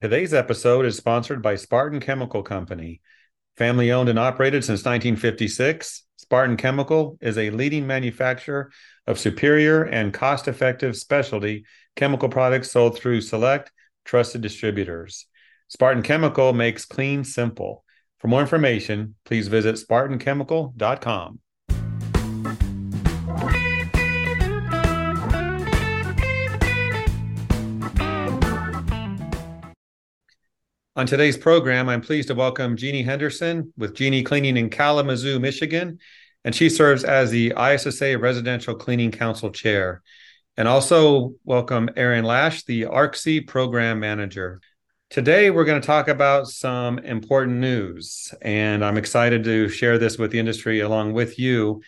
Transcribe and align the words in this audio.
Today's 0.00 0.32
episode 0.32 0.86
is 0.86 0.96
sponsored 0.96 1.42
by 1.42 1.56
Spartan 1.56 1.98
Chemical 1.98 2.44
Company. 2.44 3.00
Family 3.56 3.90
owned 3.90 4.08
and 4.08 4.16
operated 4.16 4.62
since 4.62 4.84
1956, 4.84 6.04
Spartan 6.14 6.56
Chemical 6.56 7.18
is 7.20 7.36
a 7.36 7.50
leading 7.50 7.84
manufacturer 7.84 8.70
of 9.08 9.18
superior 9.18 9.82
and 9.82 10.14
cost 10.14 10.46
effective 10.46 10.96
specialty 10.96 11.64
chemical 11.96 12.28
products 12.28 12.70
sold 12.70 12.96
through 12.96 13.20
select, 13.20 13.72
trusted 14.04 14.40
distributors. 14.40 15.26
Spartan 15.66 16.04
Chemical 16.04 16.52
makes 16.52 16.84
clean 16.84 17.24
simple. 17.24 17.82
For 18.20 18.28
more 18.28 18.40
information, 18.40 19.16
please 19.24 19.48
visit 19.48 19.84
spartanchemical.com. 19.84 21.40
On 30.98 31.06
today's 31.06 31.38
program, 31.38 31.88
I'm 31.88 32.00
pleased 32.00 32.26
to 32.26 32.34
welcome 32.34 32.76
Jeannie 32.76 33.04
Henderson 33.04 33.72
with 33.76 33.94
Jeannie 33.94 34.24
Cleaning 34.24 34.56
in 34.56 34.68
Kalamazoo, 34.68 35.38
Michigan, 35.38 36.00
and 36.44 36.52
she 36.52 36.68
serves 36.68 37.04
as 37.04 37.30
the 37.30 37.52
ISSA 37.56 38.18
Residential 38.18 38.74
Cleaning 38.74 39.12
Council 39.12 39.52
Chair. 39.52 40.02
And 40.56 40.66
also 40.66 41.34
welcome 41.44 41.88
Aaron 41.94 42.24
Lash, 42.24 42.64
the 42.64 42.86
ARCSI 42.86 43.46
Program 43.46 44.00
Manager. 44.00 44.60
Today, 45.08 45.50
we're 45.50 45.64
going 45.64 45.80
to 45.80 45.86
talk 45.86 46.08
about 46.08 46.48
some 46.48 46.98
important 46.98 47.58
news, 47.58 48.34
and 48.42 48.84
I'm 48.84 48.98
excited 48.98 49.44
to 49.44 49.68
share 49.68 49.98
this 49.98 50.18
with 50.18 50.32
the 50.32 50.40
industry 50.40 50.80
along 50.80 51.12
with 51.12 51.38
you. 51.38 51.80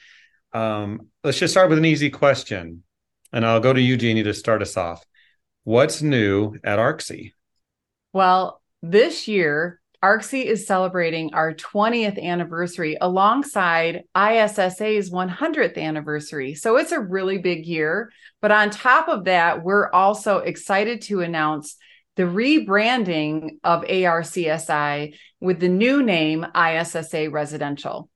Um, 0.53 1.09
let's 1.25 1.41
just 1.41 1.53
start 1.53 1.69
with 1.69 1.79
an 1.79 1.85
easy 1.85 2.11
question, 2.11 2.85
and 3.33 3.45
I'll 3.45 3.59
go 3.59 3.73
to 3.73 3.83
you, 3.83 3.97
Jeannie, 3.97 4.23
to 4.23 4.35
start 4.35 4.63
us 4.63 4.77
off. 4.77 5.05
What's 5.65 6.01
new 6.01 6.55
at 6.63 6.79
ARCSI? 6.79 7.33
Well, 8.13 8.60
this 8.83 9.29
year, 9.29 9.81
ARCSI 10.03 10.47
is 10.47 10.67
celebrating 10.67 11.35
our 11.35 11.53
20th 11.53 12.23
anniversary 12.23 12.97
alongside 13.01 14.05
ISSA's 14.17 15.11
100th 15.11 15.77
anniversary. 15.77 16.55
So 16.55 16.79
it's 16.79 16.93
a 16.93 17.01
really 17.01 17.37
big 17.37 17.67
year. 17.67 18.11
But 18.41 18.51
on 18.51 18.71
top 18.71 19.09
of 19.09 19.25
that, 19.25 19.63
we're 19.63 19.91
also 19.91 20.39
excited 20.39 21.03
to 21.03 21.21
announce 21.21 21.77
the 22.17 22.23
rebranding 22.23 23.59
of 23.63 23.83
ARCSI 23.83 25.15
with 25.39 25.61
the 25.61 25.69
new 25.69 26.03
name 26.03 26.47
ISSA 26.57 27.29
Residential. 27.31 28.09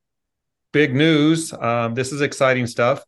Big 0.72 0.94
news. 0.94 1.52
Um, 1.52 1.94
this 1.94 2.12
is 2.12 2.22
exciting 2.22 2.66
stuff. 2.66 3.04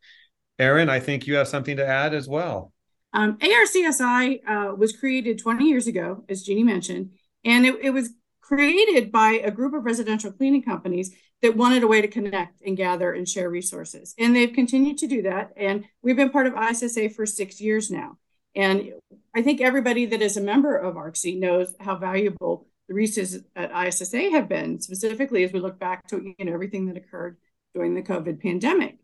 Aaron, 0.58 0.90
I 0.90 1.00
think 1.00 1.26
you 1.26 1.36
have 1.36 1.48
something 1.48 1.78
to 1.78 1.86
add 1.86 2.12
as 2.12 2.28
well. 2.28 2.72
Um, 3.14 3.38
ARCSI 3.38 4.40
uh, 4.46 4.74
was 4.74 4.94
created 4.94 5.38
20 5.38 5.64
years 5.64 5.86
ago, 5.86 6.24
as 6.28 6.42
Jeannie 6.42 6.62
mentioned 6.62 7.10
and 7.46 7.64
it, 7.64 7.76
it 7.80 7.90
was 7.90 8.10
created 8.40 9.10
by 9.10 9.40
a 9.42 9.50
group 9.50 9.72
of 9.72 9.84
residential 9.84 10.30
cleaning 10.30 10.62
companies 10.62 11.14
that 11.42 11.56
wanted 11.56 11.82
a 11.82 11.86
way 11.86 12.00
to 12.00 12.08
connect 12.08 12.60
and 12.62 12.76
gather 12.76 13.12
and 13.12 13.28
share 13.28 13.48
resources. 13.48 14.14
And 14.18 14.34
they've 14.34 14.52
continued 14.52 14.98
to 14.98 15.06
do 15.06 15.22
that. 15.22 15.52
And 15.56 15.84
we've 16.02 16.16
been 16.16 16.30
part 16.30 16.46
of 16.46 16.54
ISSA 16.54 17.10
for 17.10 17.24
six 17.24 17.60
years 17.60 17.90
now. 17.90 18.18
And 18.54 18.92
I 19.34 19.42
think 19.42 19.60
everybody 19.60 20.06
that 20.06 20.22
is 20.22 20.36
a 20.36 20.40
member 20.40 20.76
of 20.76 20.94
ARCSI 20.94 21.38
knows 21.38 21.74
how 21.78 21.96
valuable 21.96 22.66
the 22.88 22.94
resources 22.94 23.42
at 23.54 23.70
ISSA 23.70 24.30
have 24.30 24.48
been, 24.48 24.80
specifically 24.80 25.44
as 25.44 25.52
we 25.52 25.60
look 25.60 25.78
back 25.78 26.06
to 26.08 26.34
you 26.38 26.44
know, 26.44 26.52
everything 26.52 26.86
that 26.86 26.96
occurred 26.96 27.36
during 27.74 27.94
the 27.94 28.02
COVID 28.02 28.40
pandemic. 28.40 28.98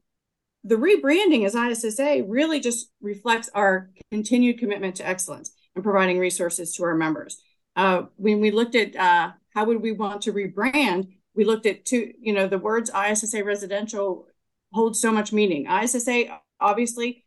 The 0.64 0.76
rebranding 0.76 1.44
as 1.44 1.54
ISSA 1.54 2.24
really 2.26 2.60
just 2.60 2.90
reflects 3.00 3.50
our 3.54 3.90
continued 4.10 4.58
commitment 4.58 4.96
to 4.96 5.06
excellence 5.06 5.52
and 5.74 5.84
providing 5.84 6.18
resources 6.18 6.74
to 6.74 6.84
our 6.84 6.94
members 6.94 7.42
uh, 7.76 8.02
when 8.16 8.40
we 8.40 8.50
looked 8.50 8.74
at 8.74 8.96
uh, 8.96 9.32
how 9.54 9.64
would 9.64 9.82
we 9.82 9.92
want 9.92 10.22
to 10.22 10.32
rebrand, 10.32 11.08
we 11.34 11.44
looked 11.44 11.66
at 11.66 11.84
two, 11.84 12.12
you 12.20 12.32
know, 12.32 12.46
the 12.46 12.58
words 12.58 12.90
ISSA 12.90 13.44
residential 13.44 14.26
hold 14.72 14.96
so 14.96 15.12
much 15.12 15.32
meaning. 15.32 15.66
ISSA 15.66 16.40
obviously 16.60 17.24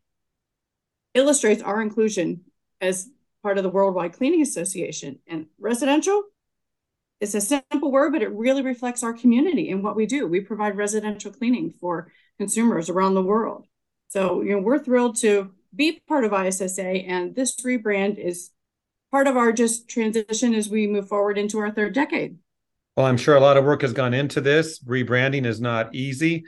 illustrates 1.13 1.61
our 1.61 1.81
inclusion 1.81 2.41
as 2.81 3.09
part 3.41 3.57
of 3.57 3.63
the 3.63 3.69
Worldwide 3.69 4.13
Cleaning 4.13 4.41
Association. 4.41 5.19
And 5.27 5.47
residential, 5.59 6.23
it's 7.21 7.35
a 7.35 7.41
simple 7.41 7.91
word, 7.91 8.11
but 8.11 8.21
it 8.21 8.31
really 8.31 8.61
reflects 8.61 9.03
our 9.03 9.13
community 9.13 9.71
and 9.71 9.83
what 9.83 9.95
we 9.95 10.05
do. 10.05 10.27
We 10.27 10.41
provide 10.41 10.77
residential 10.77 11.31
cleaning 11.31 11.71
for 11.79 12.11
consumers 12.37 12.89
around 12.89 13.13
the 13.13 13.23
world. 13.23 13.65
So, 14.07 14.41
you 14.41 14.51
know, 14.51 14.59
we're 14.59 14.83
thrilled 14.83 15.17
to 15.17 15.51
be 15.75 16.01
part 16.07 16.25
of 16.25 16.33
ISSA, 16.33 16.81
and 16.83 17.35
this 17.35 17.55
rebrand 17.57 18.17
is 18.17 18.51
part 19.15 19.27
of 19.27 19.37
our 19.37 19.53
just 19.53 19.87
transition 19.87 20.53
as 20.53 20.67
we 20.67 20.87
move 20.87 21.07
forward 21.07 21.37
into 21.37 21.57
our 21.57 21.71
third 21.71 21.93
decade. 21.93 22.35
Well, 22.97 23.05
I'm 23.05 23.15
sure 23.15 23.37
a 23.37 23.39
lot 23.39 23.55
of 23.55 23.63
work 23.63 23.81
has 23.81 23.93
gone 23.93 24.13
into 24.13 24.41
this. 24.41 24.79
Rebranding 24.79 25.45
is 25.45 25.61
not 25.61 25.95
easy. 25.95 26.43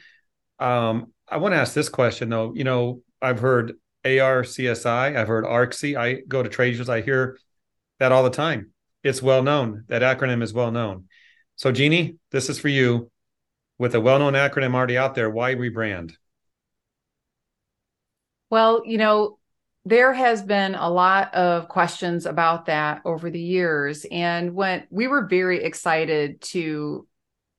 Um, 0.60 1.14
I 1.30 1.38
want 1.38 1.54
to 1.54 1.60
ask 1.60 1.74
this 1.74 1.88
question 1.88 2.28
though. 2.28 2.54
You 2.54 2.66
know, 2.66 3.04
I've 3.22 3.40
heard 3.40 3.76
ARCSI, 4.04 5.16
I've 5.16 5.30
heard 5.30 5.46
ARCSI. 5.46 5.98
I 5.98 6.16
go 6.28 6.44
to 6.44 6.50
trade 6.50 6.76
shows, 6.76 6.90
I 6.90 7.00
hear 7.00 7.38
that 8.00 8.12
all 8.12 8.26
the 8.26 8.30
time. 8.30 8.72
It's 9.02 9.22
well 9.22 9.44
known. 9.44 9.86
That 9.88 10.02
acronym 10.02 10.44
is 10.44 10.52
well 10.52 10.72
known. 10.72 11.06
So, 11.56 11.72
Jeannie, 11.72 12.18
this 12.32 12.50
is 12.50 12.60
for 12.60 12.68
you. 12.68 13.10
With 13.78 13.96
a 13.96 14.02
well 14.02 14.20
known 14.20 14.34
acronym 14.34 14.76
already 14.76 14.98
out 14.98 15.16
there, 15.16 15.30
why 15.30 15.56
rebrand? 15.56 16.16
Well, 18.50 18.82
you 18.86 18.98
know, 18.98 19.38
there 19.88 20.12
has 20.12 20.44
been 20.44 20.76
a 20.76 20.90
lot 20.90 21.34
of 21.34 21.70
questions 21.70 22.26
about 22.26 22.66
that 22.66 23.02
over 23.06 23.30
the 23.30 23.40
years. 23.40 24.06
And 24.12 24.54
when 24.54 24.86
we 24.90 25.08
were 25.08 25.28
very 25.28 25.64
excited 25.64 26.42
to 26.42 27.08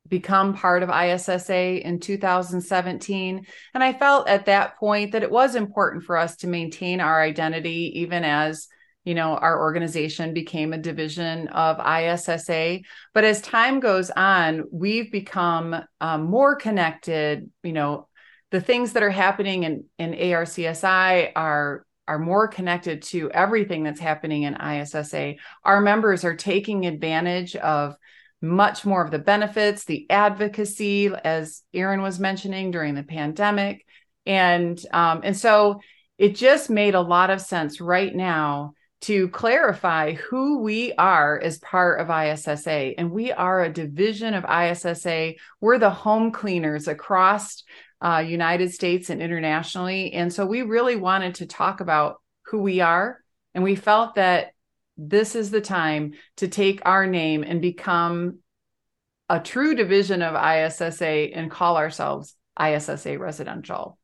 become 0.06 0.52
part 0.52 0.82
of 0.82 0.90
ISSA 0.90 1.86
in 1.86 2.00
2017 2.00 3.46
and 3.74 3.84
I 3.84 3.92
felt 3.92 4.28
at 4.28 4.46
that 4.46 4.78
point 4.78 5.12
that 5.12 5.22
it 5.22 5.30
was 5.30 5.54
important 5.54 6.04
for 6.04 6.16
us 6.16 6.36
to 6.36 6.46
maintain 6.46 7.00
our 7.00 7.20
identity 7.20 8.00
even 8.00 8.24
as 8.24 8.68
you 9.04 9.14
know 9.14 9.36
our 9.36 9.60
organization 9.60 10.32
became 10.32 10.72
a 10.72 10.78
division 10.78 11.48
of 11.48 11.78
ISSA 11.78 12.80
but 13.12 13.24
as 13.24 13.42
time 13.42 13.80
goes 13.80 14.10
on 14.10 14.64
we've 14.72 15.12
become 15.12 15.76
um, 16.00 16.24
more 16.24 16.56
connected. 16.56 17.50
You 17.62 17.74
know 17.74 18.08
the 18.50 18.62
things 18.62 18.94
that 18.94 19.02
are 19.02 19.10
happening 19.10 19.64
in 19.64 19.84
in 19.98 20.12
ARCSI 20.12 21.32
are 21.36 21.84
are 22.08 22.18
more 22.18 22.48
connected 22.48 23.02
to 23.02 23.30
everything 23.30 23.84
that's 23.84 24.00
happening 24.00 24.42
in 24.42 24.56
ISSA. 24.56 25.34
Our 25.64 25.80
members 25.80 26.24
are 26.24 26.34
taking 26.34 26.86
advantage 26.86 27.54
of 27.54 27.96
much 28.40 28.86
more 28.86 29.04
of 29.04 29.10
the 29.10 29.18
benefits, 29.18 29.84
the 29.84 30.08
advocacy, 30.10 31.08
as 31.08 31.62
Aaron 31.74 32.02
was 32.02 32.18
mentioning 32.18 32.70
during 32.70 32.94
the 32.94 33.02
pandemic, 33.02 33.84
and 34.26 34.80
um, 34.92 35.20
and 35.24 35.36
so 35.36 35.80
it 36.18 36.34
just 36.34 36.70
made 36.70 36.94
a 36.94 37.00
lot 37.00 37.30
of 37.30 37.40
sense 37.40 37.80
right 37.80 38.14
now 38.14 38.74
to 39.00 39.28
clarify 39.28 40.14
who 40.14 40.58
we 40.58 40.92
are 40.94 41.38
as 41.38 41.58
part 41.58 42.00
of 42.00 42.10
ISSA. 42.10 42.98
And 42.98 43.12
we 43.12 43.30
are 43.30 43.62
a 43.62 43.72
division 43.72 44.34
of 44.34 44.44
ISSA. 44.44 45.34
We're 45.60 45.78
the 45.78 45.90
home 45.90 46.32
cleaners 46.32 46.88
across 46.88 47.62
uh, 48.00 48.24
United 48.26 48.72
States 48.72 49.10
and 49.10 49.20
internationally. 49.20 50.12
And 50.12 50.32
so 50.32 50.46
we 50.46 50.62
really 50.62 50.96
wanted 50.96 51.36
to 51.36 51.46
talk 51.46 51.80
about 51.80 52.20
who 52.46 52.58
we 52.58 52.80
are. 52.80 53.18
And 53.54 53.64
we 53.64 53.76
felt 53.76 54.14
that 54.14 54.52
this 54.96 55.34
is 55.34 55.50
the 55.50 55.60
time 55.60 56.14
to 56.36 56.48
take 56.48 56.80
our 56.84 57.06
name 57.06 57.44
and 57.44 57.60
become 57.60 58.38
a 59.28 59.40
true 59.40 59.74
division 59.74 60.22
of 60.22 60.34
ISSA 60.34 61.34
and 61.34 61.50
call 61.50 61.76
ourselves 61.76 62.34
ISSA 62.60 63.18
Residential. 63.18 63.98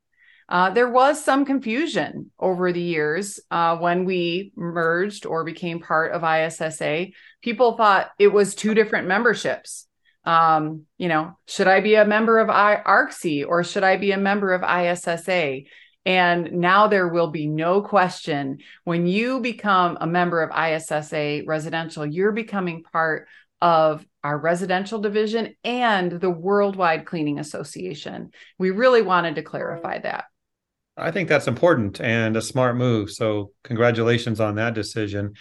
Uh, 0.48 0.70
there 0.70 0.90
was 0.90 1.24
some 1.24 1.46
confusion 1.46 2.30
over 2.38 2.70
the 2.72 2.80
years 2.80 3.40
uh, 3.50 3.76
when 3.78 4.04
we 4.04 4.52
merged 4.56 5.24
or 5.24 5.42
became 5.42 5.80
part 5.80 6.12
of 6.12 6.22
ISSA. 6.22 7.06
People 7.42 7.76
thought 7.76 8.10
it 8.18 8.28
was 8.28 8.54
two 8.54 8.74
different 8.74 9.08
memberships 9.08 9.86
um, 10.24 10.86
you 10.96 11.08
know, 11.08 11.36
should 11.46 11.68
I 11.68 11.80
be 11.80 11.96
a 11.96 12.04
member 12.04 12.38
of 12.38 12.48
ARCSI 12.48 13.46
or 13.46 13.62
should 13.64 13.84
I 13.84 13.96
be 13.96 14.12
a 14.12 14.18
member 14.18 14.52
of 14.52 14.62
ISSA? 14.62 15.62
And 16.06 16.52
now 16.52 16.86
there 16.86 17.08
will 17.08 17.28
be 17.28 17.46
no 17.46 17.80
question 17.80 18.58
when 18.84 19.06
you 19.06 19.40
become 19.40 19.96
a 20.00 20.06
member 20.06 20.42
of 20.42 20.50
ISSA 20.50 21.42
residential, 21.46 22.04
you're 22.04 22.32
becoming 22.32 22.82
part 22.82 23.26
of 23.62 24.04
our 24.22 24.38
residential 24.38 24.98
division 24.98 25.54
and 25.64 26.12
the 26.12 26.30
Worldwide 26.30 27.06
Cleaning 27.06 27.38
Association. 27.38 28.30
We 28.58 28.70
really 28.70 29.02
wanted 29.02 29.36
to 29.36 29.42
clarify 29.42 30.00
that. 30.00 30.24
I 30.96 31.10
think 31.10 31.28
that's 31.28 31.48
important 31.48 32.00
and 32.00 32.36
a 32.36 32.42
smart 32.42 32.76
move. 32.76 33.10
So, 33.10 33.52
congratulations 33.64 34.40
on 34.40 34.56
that 34.56 34.74
decision. 34.74 35.34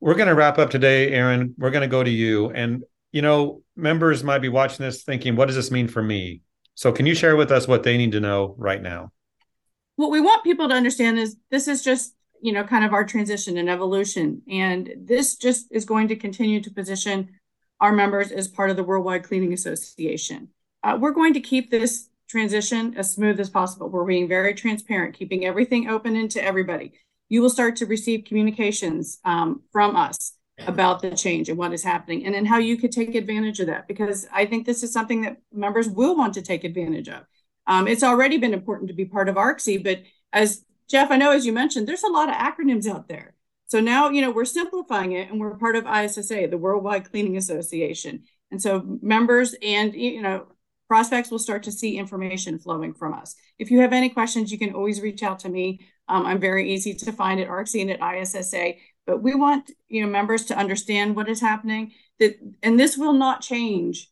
We're 0.00 0.14
going 0.14 0.28
to 0.28 0.34
wrap 0.34 0.58
up 0.58 0.70
today, 0.70 1.12
Aaron. 1.12 1.54
We're 1.58 1.70
going 1.70 1.82
to 1.82 1.88
go 1.88 2.02
to 2.02 2.10
you. 2.10 2.50
And 2.50 2.82
you 3.12 3.22
know, 3.22 3.62
members 3.76 4.22
might 4.22 4.38
be 4.38 4.48
watching 4.48 4.84
this 4.84 5.02
thinking, 5.02 5.36
what 5.36 5.46
does 5.46 5.56
this 5.56 5.70
mean 5.70 5.88
for 5.88 6.02
me? 6.02 6.42
So, 6.74 6.92
can 6.92 7.06
you 7.06 7.14
share 7.14 7.36
with 7.36 7.50
us 7.50 7.68
what 7.68 7.82
they 7.82 7.96
need 7.96 8.12
to 8.12 8.20
know 8.20 8.54
right 8.56 8.80
now? 8.80 9.12
What 9.96 10.10
we 10.10 10.20
want 10.20 10.44
people 10.44 10.68
to 10.68 10.74
understand 10.74 11.18
is 11.18 11.36
this 11.50 11.68
is 11.68 11.82
just 11.82 12.14
you 12.40 12.52
know, 12.52 12.64
kind 12.64 12.84
of 12.84 12.92
our 12.92 13.04
transition 13.04 13.56
and 13.58 13.68
evolution. 13.68 14.42
And 14.50 14.92
this 14.96 15.36
just 15.36 15.66
is 15.70 15.84
going 15.84 16.08
to 16.08 16.16
continue 16.16 16.60
to 16.62 16.70
position 16.70 17.30
our 17.80 17.92
members 17.92 18.30
as 18.30 18.48
part 18.48 18.70
of 18.70 18.76
the 18.76 18.84
Worldwide 18.84 19.24
Cleaning 19.24 19.52
Association. 19.52 20.48
Uh, 20.82 20.98
we're 21.00 21.12
going 21.12 21.34
to 21.34 21.40
keep 21.40 21.70
this 21.70 22.08
transition 22.28 22.94
as 22.96 23.12
smooth 23.12 23.40
as 23.40 23.50
possible. 23.50 23.88
We're 23.88 24.04
being 24.04 24.28
very 24.28 24.54
transparent, 24.54 25.14
keeping 25.14 25.44
everything 25.44 25.88
open 25.88 26.16
into 26.16 26.42
everybody. 26.42 26.92
You 27.28 27.42
will 27.42 27.50
start 27.50 27.76
to 27.76 27.86
receive 27.86 28.24
communications 28.24 29.18
um, 29.24 29.62
from 29.72 29.96
us 29.96 30.34
about 30.66 31.00
the 31.00 31.10
change 31.10 31.48
and 31.48 31.58
what 31.58 31.72
is 31.72 31.82
happening, 31.82 32.26
and 32.26 32.34
then 32.34 32.44
how 32.44 32.58
you 32.58 32.76
could 32.76 32.92
take 32.92 33.14
advantage 33.14 33.60
of 33.60 33.66
that. 33.66 33.88
Because 33.88 34.26
I 34.32 34.46
think 34.46 34.66
this 34.66 34.82
is 34.82 34.92
something 34.92 35.22
that 35.22 35.38
members 35.52 35.88
will 35.88 36.16
want 36.16 36.34
to 36.34 36.42
take 36.42 36.64
advantage 36.64 37.08
of. 37.08 37.22
Um, 37.66 37.86
it's 37.88 38.02
already 38.02 38.38
been 38.38 38.54
important 38.54 38.88
to 38.88 38.94
be 38.94 39.04
part 39.04 39.28
of 39.28 39.36
ARCSI, 39.36 39.82
but 39.82 40.02
as 40.32 40.64
Jeff, 40.88 41.10
I 41.10 41.16
know 41.16 41.30
as 41.30 41.46
you 41.46 41.52
mentioned, 41.52 41.86
there's 41.86 42.02
a 42.02 42.08
lot 42.08 42.28
of 42.28 42.34
acronyms 42.34 42.86
out 42.86 43.08
there. 43.08 43.34
So 43.68 43.78
now, 43.78 44.08
you 44.10 44.20
know, 44.20 44.32
we're 44.32 44.44
simplifying 44.44 45.12
it 45.12 45.30
and 45.30 45.38
we're 45.38 45.56
part 45.56 45.76
of 45.76 45.86
ISSA, 45.86 46.48
the 46.48 46.58
Worldwide 46.58 47.08
Cleaning 47.08 47.36
Association. 47.36 48.24
And 48.50 48.60
so 48.60 48.98
members 49.00 49.54
and, 49.62 49.94
you 49.94 50.20
know, 50.20 50.48
prospects 50.88 51.30
will 51.30 51.38
start 51.38 51.62
to 51.62 51.70
see 51.70 51.96
information 51.96 52.58
flowing 52.58 52.92
from 52.92 53.14
us. 53.14 53.36
If 53.60 53.70
you 53.70 53.78
have 53.78 53.92
any 53.92 54.08
questions, 54.08 54.50
you 54.50 54.58
can 54.58 54.74
always 54.74 55.00
reach 55.00 55.22
out 55.22 55.38
to 55.40 55.48
me. 55.48 55.86
Um, 56.08 56.26
I'm 56.26 56.40
very 56.40 56.72
easy 56.72 56.94
to 56.94 57.12
find 57.12 57.38
at 57.38 57.46
ARCSI 57.46 57.82
and 57.82 57.90
at 57.92 58.22
ISSA. 58.22 58.74
But 59.10 59.24
we 59.24 59.34
want 59.34 59.72
you 59.88 60.02
know 60.02 60.08
members 60.08 60.44
to 60.46 60.56
understand 60.56 61.16
what 61.16 61.28
is 61.28 61.40
happening. 61.40 61.90
That 62.20 62.38
and 62.62 62.78
this 62.78 62.96
will 62.96 63.12
not 63.12 63.40
change 63.40 64.08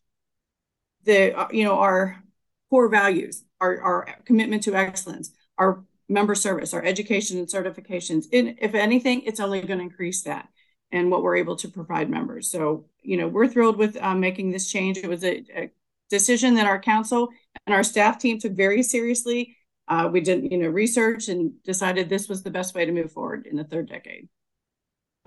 the 1.05 1.33
uh, 1.33 1.47
you 1.53 1.63
know 1.63 1.79
our 1.79 2.21
core 2.69 2.89
values, 2.89 3.45
our 3.61 3.79
our 3.81 4.17
commitment 4.25 4.63
to 4.63 4.75
excellence, 4.75 5.31
our 5.57 5.85
member 6.09 6.35
service, 6.35 6.73
our 6.73 6.83
education 6.83 7.37
and 7.37 7.47
certifications. 7.47 8.25
And 8.33 8.57
if 8.59 8.75
anything, 8.75 9.21
it's 9.21 9.39
only 9.39 9.61
going 9.61 9.79
to 9.79 9.85
increase 9.85 10.23
that 10.23 10.49
and 10.91 11.09
what 11.09 11.23
we're 11.23 11.37
able 11.37 11.55
to 11.55 11.69
provide 11.69 12.09
members. 12.09 12.51
So, 12.51 12.83
you 13.01 13.15
know, 13.15 13.29
we're 13.29 13.47
thrilled 13.47 13.77
with 13.77 13.95
um, 14.01 14.19
making 14.19 14.51
this 14.51 14.69
change. 14.69 14.97
It 14.97 15.07
was 15.07 15.23
a, 15.23 15.45
a, 15.55 15.71
decision 16.09 16.55
that 16.55 16.65
our 16.65 16.81
council 16.81 17.29
and 17.67 17.73
our 17.75 17.83
staff 17.83 18.17
team 18.17 18.39
took 18.39 18.53
very 18.53 18.81
seriously. 18.81 19.55
Uh, 19.87 20.09
we 20.11 20.19
did, 20.19 20.51
you 20.51 20.57
know, 20.57 20.67
research 20.67 21.29
and 21.29 21.53
decided 21.63 22.09
this 22.09 22.27
was 22.27 22.43
the 22.43 22.49
best 22.49 22.73
way 22.73 22.83
to 22.83 22.91
move 22.91 23.11
forward 23.11 23.45
in 23.45 23.55
the 23.55 23.63
third 23.63 23.87
decade. 23.87 24.27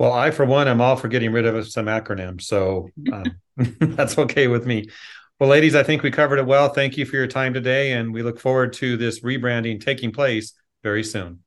Well, 0.02 0.12
I, 0.12 0.32
for 0.32 0.44
one, 0.44 0.66
I'm 0.66 0.80
all 0.80 0.96
for 0.96 1.06
getting 1.06 1.30
rid 1.30 1.46
of 1.46 1.68
some 1.68 1.86
acronyms. 1.86 2.42
So 2.42 2.88
um, 3.12 3.22
that's 3.78 4.18
okay 4.18 4.48
with 4.48 4.66
me. 4.66 4.88
Well, 5.38 5.48
ladies, 5.48 5.76
I 5.76 5.84
think 5.84 6.02
we 6.02 6.10
covered 6.10 6.40
it 6.40 6.46
well. 6.46 6.70
Thank 6.70 6.96
you 6.96 7.06
for 7.06 7.14
your 7.14 7.28
time 7.28 7.54
today. 7.54 7.92
And 7.92 8.12
we 8.12 8.24
look 8.24 8.40
forward 8.40 8.72
to 8.74 8.96
this 8.96 9.20
rebranding 9.20 9.80
taking 9.80 10.10
place 10.10 10.54
very 10.82 11.04
soon. 11.04 11.44